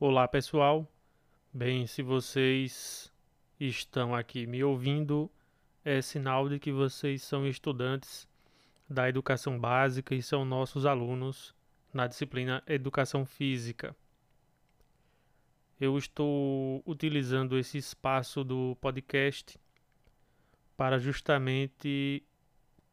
[0.00, 0.86] Olá pessoal,
[1.52, 3.12] bem, se vocês
[3.58, 5.28] estão aqui me ouvindo,
[5.84, 8.28] é sinal de que vocês são estudantes
[8.88, 11.52] da educação básica e são nossos alunos
[11.92, 13.92] na disciplina Educação Física.
[15.80, 19.58] Eu estou utilizando esse espaço do podcast
[20.76, 22.22] para justamente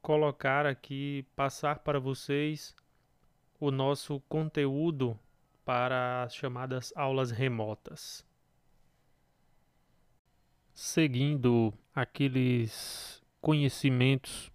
[0.00, 2.76] colocar aqui, passar para vocês
[3.58, 5.18] o nosso conteúdo
[5.64, 8.24] para as chamadas aulas remotas.
[10.74, 14.50] Seguindo aqueles conhecimentos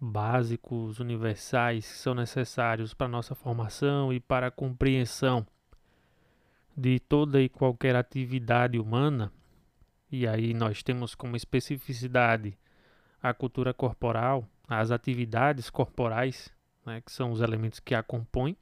[0.00, 5.46] básicos, universais, que são necessários para nossa formação e para a compreensão
[6.76, 9.32] de toda e qualquer atividade humana,
[10.10, 12.58] e aí nós temos como especificidade
[13.22, 16.52] a cultura corporal, as atividades corporais,
[16.84, 18.56] né, que são os elementos que a compõem,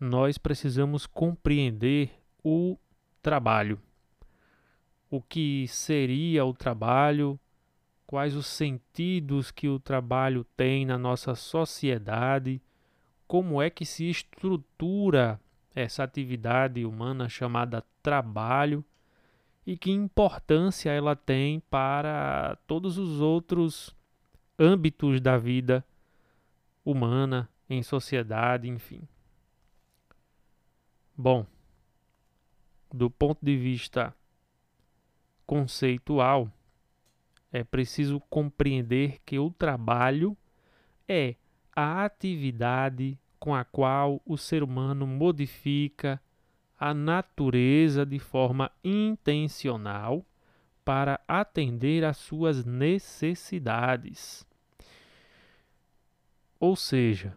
[0.00, 2.10] nós precisamos compreender
[2.42, 2.78] o
[3.20, 3.78] trabalho.
[5.10, 7.38] O que seria o trabalho,
[8.06, 12.62] quais os sentidos que o trabalho tem na nossa sociedade,
[13.28, 15.38] como é que se estrutura
[15.74, 18.82] essa atividade humana chamada trabalho
[19.66, 23.94] e que importância ela tem para todos os outros
[24.58, 25.84] âmbitos da vida
[26.84, 29.06] humana, em sociedade, enfim.
[31.22, 31.44] Bom,
[32.90, 34.16] do ponto de vista
[35.44, 36.50] conceitual,
[37.52, 40.34] é preciso compreender que o trabalho
[41.06, 41.34] é
[41.76, 46.18] a atividade com a qual o ser humano modifica
[46.78, 50.24] a natureza de forma intencional
[50.82, 54.46] para atender às suas necessidades.
[56.58, 57.36] Ou seja,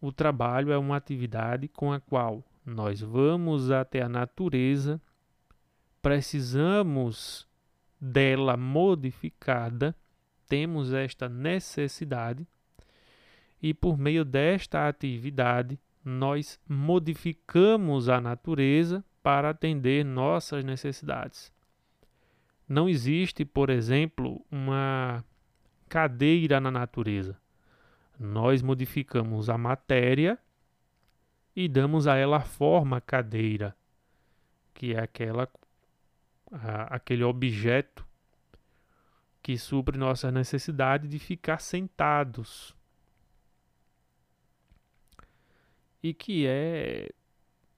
[0.00, 5.00] o trabalho é uma atividade com a qual nós vamos até a natureza,
[6.02, 7.46] precisamos
[8.00, 9.94] dela modificada,
[10.48, 12.46] temos esta necessidade,
[13.62, 21.52] e por meio desta atividade nós modificamos a natureza para atender nossas necessidades.
[22.68, 25.24] Não existe, por exemplo, uma
[25.88, 27.36] cadeira na natureza.
[28.18, 30.38] Nós modificamos a matéria
[31.56, 33.74] e damos a ela a forma cadeira,
[34.74, 35.48] que é aquela
[36.52, 38.06] a, aquele objeto
[39.42, 42.76] que supre nossa necessidade de ficar sentados.
[46.02, 47.08] E que é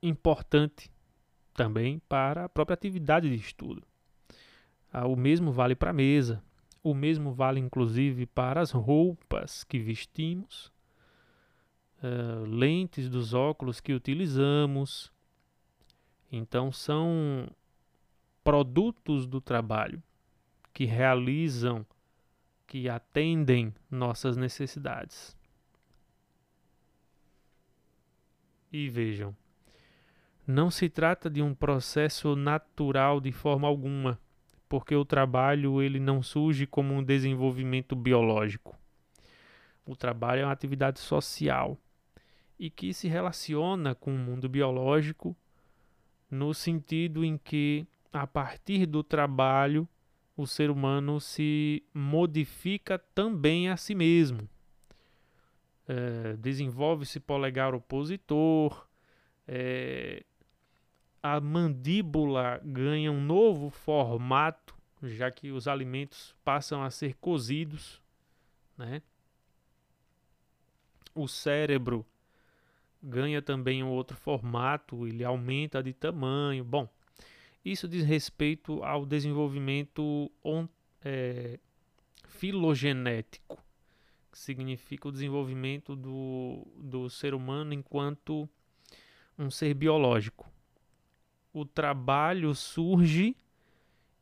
[0.02, 0.90] importante
[1.54, 3.86] também para a própria atividade de estudo.
[4.92, 6.42] Ah, o mesmo vale para a mesa,
[6.82, 10.72] o mesmo vale inclusive para as roupas que vestimos
[12.02, 15.12] uh, lentes dos óculos que utilizamos.
[16.30, 17.48] Então, são
[18.42, 20.02] produtos do trabalho
[20.72, 21.84] que realizam,
[22.66, 25.36] que atendem nossas necessidades.
[28.70, 29.34] E vejam,
[30.46, 34.20] não se trata de um processo natural de forma alguma,
[34.68, 38.78] porque o trabalho ele não surge como um desenvolvimento biológico.
[39.86, 41.78] O trabalho é uma atividade social
[42.58, 45.36] e que se relaciona com o mundo biológico
[46.30, 49.88] no sentido em que, a partir do trabalho,
[50.36, 54.48] o ser humano se modifica também a si mesmo.
[55.86, 58.86] É, Desenvolve-se polegar opositor,
[59.46, 60.22] é,
[61.22, 68.00] a mandíbula ganha um novo formato, já que os alimentos passam a ser cozidos,
[68.76, 69.02] né?
[71.14, 72.06] O cérebro
[73.02, 76.64] ganha também um outro formato, ele aumenta de tamanho.
[76.64, 76.88] Bom,
[77.64, 80.30] isso diz respeito ao desenvolvimento
[81.02, 81.58] é,
[82.26, 83.62] filogenético,
[84.30, 88.48] que significa o desenvolvimento do, do ser humano enquanto
[89.38, 90.50] um ser biológico.
[91.52, 93.36] O trabalho surge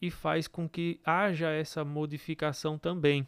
[0.00, 3.26] e faz com que haja essa modificação também.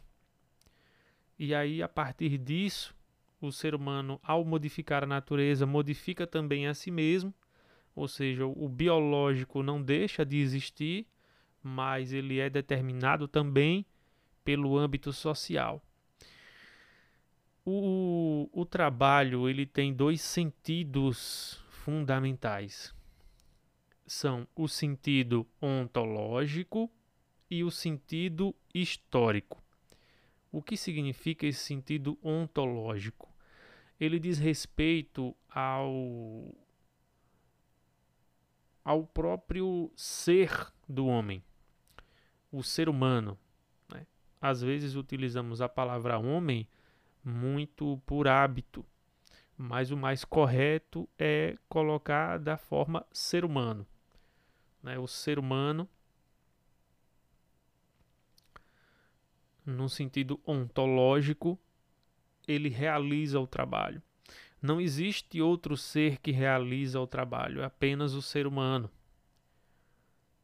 [1.37, 2.95] E aí, a partir disso,
[3.41, 7.33] o ser humano, ao modificar a natureza, modifica também a si mesmo,
[7.95, 11.07] ou seja, o biológico não deixa de existir,
[11.61, 13.85] mas ele é determinado também
[14.43, 15.81] pelo âmbito social.
[17.65, 22.95] O, o trabalho ele tem dois sentidos fundamentais.
[24.07, 26.89] São o sentido ontológico
[27.49, 29.61] e o sentido histórico.
[30.51, 33.28] O que significa esse sentido ontológico?
[33.99, 36.55] Ele diz respeito ao
[38.83, 41.43] ao próprio ser do homem,
[42.51, 43.37] o ser humano.
[43.87, 44.07] Né?
[44.41, 46.67] Às vezes utilizamos a palavra homem
[47.23, 48.83] muito por hábito,
[49.55, 53.85] mas o mais correto é colocar da forma ser humano.
[54.81, 54.97] Né?
[54.97, 55.87] O ser humano,
[59.63, 61.59] no sentido ontológico,
[62.49, 64.01] ele realiza o trabalho.
[64.61, 68.89] Não existe outro ser que realiza o trabalho, é apenas o ser humano.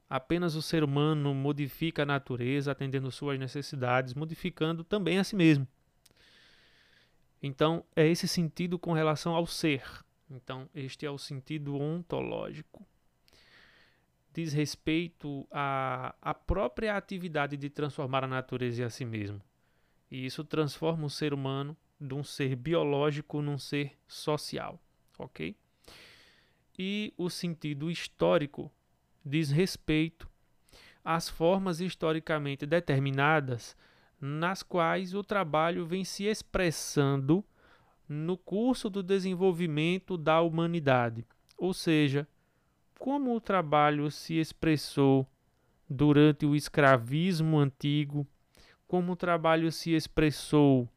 [0.10, 5.68] Apenas o ser humano modifica a natureza atendendo suas necessidades, modificando também a si mesmo.
[7.42, 9.84] Então, é esse sentido com relação ao ser.
[10.30, 12.88] Então, este é o sentido ontológico.
[14.32, 19.42] Diz respeito à, à própria atividade de transformar a natureza e a si mesmo.
[20.10, 21.76] E isso transforma o ser humano
[22.06, 24.80] de um ser biológico num ser social,
[25.18, 25.56] ok?
[26.78, 28.72] E o sentido histórico
[29.26, 30.30] diz respeito
[31.04, 33.76] às formas historicamente determinadas
[34.20, 37.44] nas quais o trabalho vem se expressando
[38.08, 41.26] no curso do desenvolvimento da humanidade,
[41.58, 42.28] ou seja,
[43.00, 45.28] como o trabalho se expressou
[45.90, 48.28] durante o escravismo antigo,
[48.88, 50.90] como o trabalho se expressou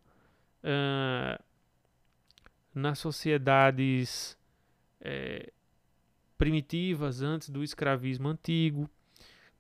[0.65, 1.43] uh,
[2.75, 4.39] nas sociedades
[5.01, 5.53] é,
[6.37, 8.89] primitivas antes do escravismo antigo,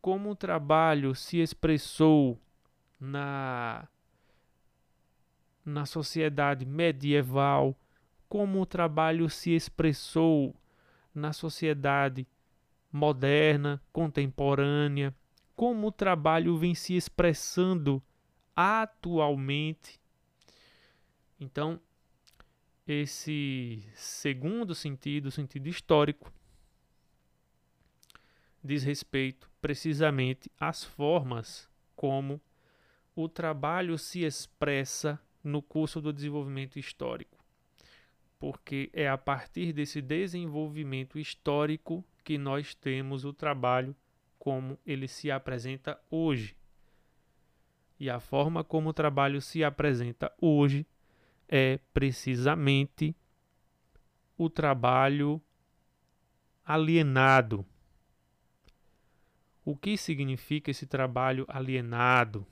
[0.01, 2.39] como o trabalho se expressou
[3.01, 3.89] na,
[5.65, 7.77] na sociedade medieval,
[8.29, 10.55] como o trabalho se expressou
[11.15, 12.27] na sociedade
[12.93, 15.15] moderna, contemporânea,
[15.57, 18.03] como o trabalho vem se expressando
[18.55, 19.98] atualmente
[21.39, 21.81] então,
[22.87, 26.33] esse segundo sentido, o sentido histórico,
[28.63, 32.41] diz respeito precisamente às formas como
[33.15, 37.39] o trabalho se expressa no curso do desenvolvimento histórico.
[38.39, 43.95] Porque é a partir desse desenvolvimento histórico que nós temos o trabalho
[44.39, 46.57] como ele se apresenta hoje.
[47.99, 50.87] E a forma como o trabalho se apresenta hoje
[51.49, 53.17] é precisamente
[54.37, 55.41] o trabalho
[56.65, 57.65] alienado.
[59.65, 62.47] O que significa esse trabalho alienado?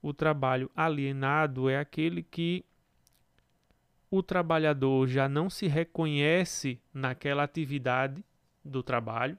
[0.00, 2.64] O trabalho alienado é aquele que
[4.10, 8.24] o trabalhador já não se reconhece naquela atividade
[8.64, 9.38] do trabalho.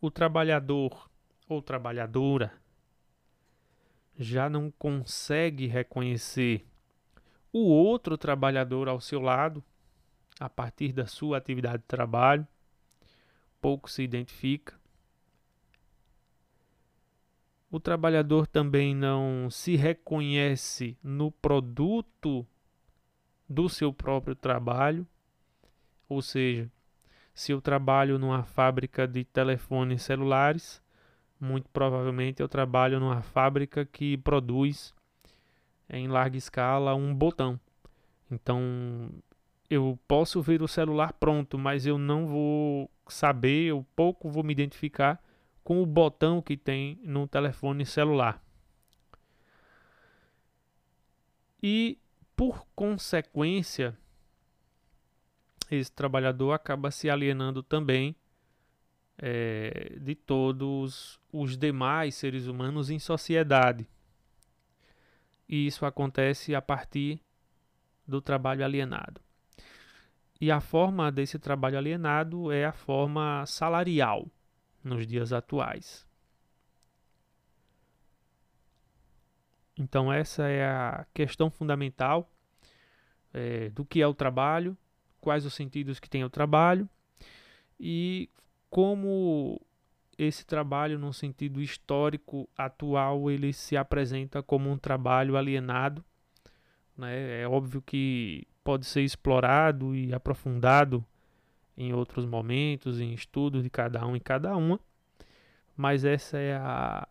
[0.00, 1.10] O trabalhador
[1.48, 2.63] ou trabalhadora
[4.18, 6.66] já não consegue reconhecer
[7.52, 9.62] o outro trabalhador ao seu lado
[10.40, 12.46] a partir da sua atividade de trabalho,
[13.60, 14.74] pouco se identifica.
[17.70, 22.46] O trabalhador também não se reconhece no produto
[23.48, 25.06] do seu próprio trabalho,
[26.08, 26.70] ou seja,
[27.34, 30.80] se eu trabalho numa fábrica de telefones celulares,
[31.44, 34.94] muito provavelmente eu trabalho numa fábrica que produz
[35.88, 37.60] em larga escala um botão.
[38.30, 39.10] Então
[39.68, 44.52] eu posso ver o celular pronto, mas eu não vou saber, eu pouco vou me
[44.52, 45.22] identificar
[45.62, 48.42] com o botão que tem no telefone celular.
[51.62, 51.98] E
[52.36, 53.96] por consequência,
[55.70, 58.14] esse trabalhador acaba se alienando também
[59.18, 63.88] é, de todos os demais seres humanos em sociedade.
[65.48, 67.20] E isso acontece a partir
[68.06, 69.20] do trabalho alienado.
[70.40, 74.26] E a forma desse trabalho alienado é a forma salarial
[74.82, 76.06] nos dias atuais.
[79.76, 82.30] Então, essa é a questão fundamental
[83.32, 84.76] é, do que é o trabalho,
[85.20, 86.88] quais os sentidos que tem o trabalho
[87.80, 88.30] e
[88.74, 89.60] como
[90.18, 96.04] esse trabalho, no sentido histórico atual, ele se apresenta como um trabalho alienado.
[96.98, 97.42] Né?
[97.42, 101.06] É óbvio que pode ser explorado e aprofundado
[101.76, 104.80] em outros momentos, em estudos de cada um e cada uma,
[105.76, 107.06] mas essa é a,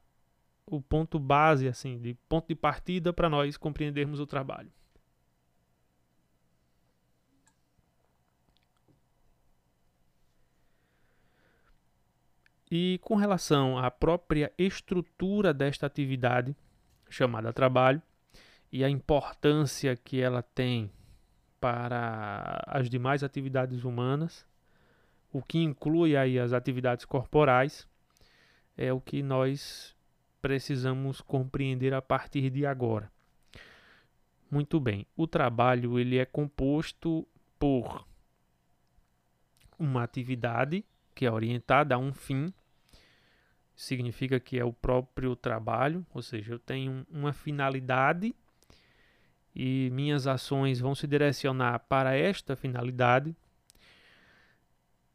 [0.66, 4.70] o ponto base, assim, de ponto de partida para nós compreendermos o trabalho.
[12.76, 16.56] E com relação à própria estrutura desta atividade,
[17.08, 18.02] chamada trabalho,
[18.72, 20.90] e a importância que ela tem
[21.62, 24.44] para as demais atividades humanas,
[25.32, 27.88] o que inclui aí as atividades corporais,
[28.76, 29.96] é o que nós
[30.42, 33.12] precisamos compreender a partir de agora.
[34.50, 37.24] Muito bem, o trabalho ele é composto
[37.60, 38.04] por
[39.78, 42.52] uma atividade que é orientada a um fim,
[43.76, 48.36] significa que é o próprio trabalho, ou seja, eu tenho uma finalidade
[49.56, 53.36] e minhas ações vão se direcionar para esta finalidade.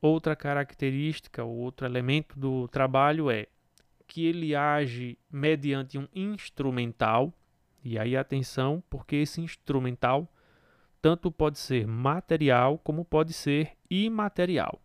[0.01, 3.47] Outra característica, outro elemento do trabalho é
[4.07, 7.33] que ele age mediante um instrumental.
[7.85, 10.33] E aí atenção, porque esse instrumental
[11.03, 14.81] tanto pode ser material como pode ser imaterial.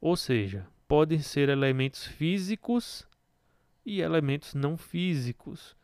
[0.00, 3.06] Ou seja, podem ser elementos físicos
[3.86, 5.76] e elementos não físicos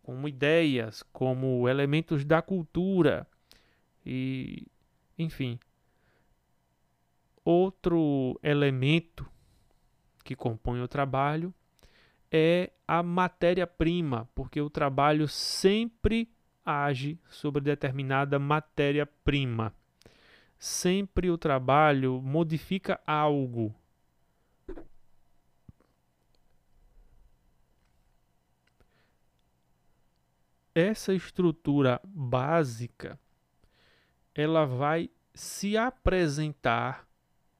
[0.00, 3.26] como ideias, como elementos da cultura
[4.06, 4.68] e,
[5.18, 5.58] enfim.
[7.44, 9.28] Outro elemento
[10.22, 11.52] que compõe o trabalho
[12.30, 16.30] é a matéria-prima, porque o trabalho sempre
[16.64, 19.74] age sobre determinada matéria-prima.
[20.56, 23.74] Sempre o trabalho modifica algo
[30.74, 33.18] essa estrutura básica
[34.34, 37.06] ela vai se apresentar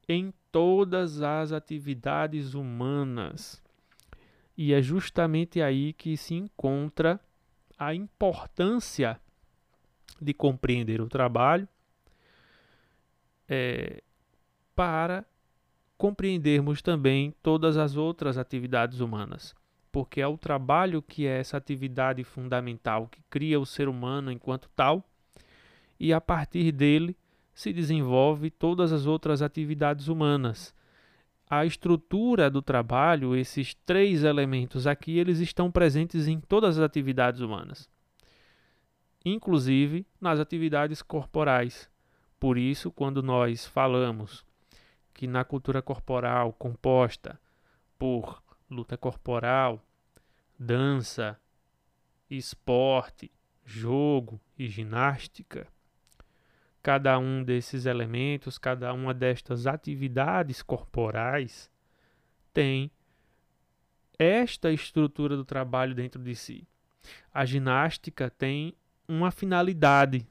[0.09, 3.63] em todas as atividades humanas.
[4.57, 7.21] E é justamente aí que se encontra
[7.79, 9.21] a importância
[10.21, 11.69] de compreender o trabalho
[13.49, 14.03] é,
[14.75, 15.25] para
[15.97, 19.55] compreendermos também todas as outras atividades humanas
[19.95, 24.69] porque é o trabalho que é essa atividade fundamental que cria o ser humano enquanto
[24.75, 25.09] tal,
[26.01, 27.17] e a partir dele
[27.55, 30.75] se desenvolve todas as outras atividades humanas.
[31.49, 37.41] A estrutura do trabalho, esses três elementos aqui, eles estão presentes em todas as atividades
[37.41, 37.89] humanas,
[39.25, 41.89] inclusive nas atividades corporais.
[42.41, 44.45] Por isso, quando nós falamos
[45.13, 47.39] que na cultura corporal composta
[47.97, 48.43] por
[48.75, 49.83] luta corporal,
[50.59, 51.41] dança,
[52.29, 53.31] esporte,
[53.65, 55.67] jogo e ginástica.
[56.83, 61.71] Cada um desses elementos, cada uma destas atividades corporais
[62.53, 62.91] tem
[64.19, 66.69] esta estrutura do trabalho dentro de si.
[67.33, 68.75] A ginástica tem
[69.09, 70.27] uma finalidade.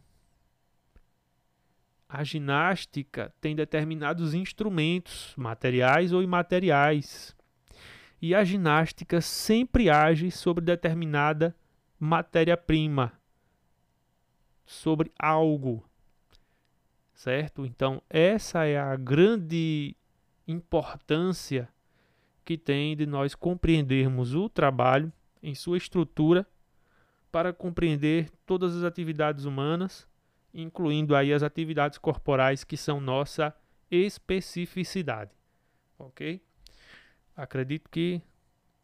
[2.08, 7.36] A ginástica tem determinados instrumentos, materiais ou imateriais.
[8.24, 11.54] E a ginástica sempre age sobre determinada
[12.00, 13.12] matéria-prima,
[14.66, 15.84] sobre algo,
[17.14, 17.66] certo?
[17.66, 19.94] Então, essa é a grande
[20.48, 21.68] importância
[22.46, 25.12] que tem de nós compreendermos o trabalho
[25.42, 26.48] em sua estrutura
[27.30, 30.08] para compreender todas as atividades humanas,
[30.54, 33.54] incluindo aí as atividades corporais que são nossa
[33.92, 35.32] especificidade,
[36.00, 36.42] ok?
[37.36, 38.22] Acredito que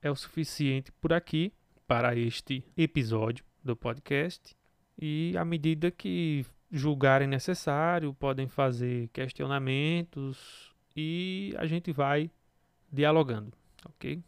[0.01, 1.53] é o suficiente por aqui
[1.87, 4.55] para este episódio do podcast.
[4.97, 12.31] E à medida que julgarem necessário, podem fazer questionamentos e a gente vai
[12.91, 13.53] dialogando,
[13.85, 14.23] ok?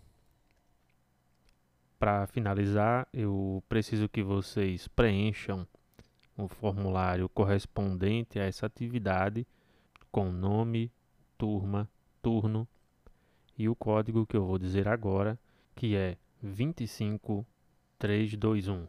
[1.98, 5.68] Para finalizar, eu preciso que vocês preencham
[6.38, 9.48] o formulário correspondente a essa atividade
[10.12, 10.92] com nome,
[11.38, 11.90] turma,
[12.22, 12.68] turno
[13.58, 15.38] e o código que eu vou dizer agora,
[15.76, 18.88] que é 25321.